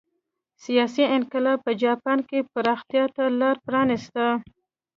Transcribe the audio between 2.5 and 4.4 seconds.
پراختیا ته لار پرانېسته.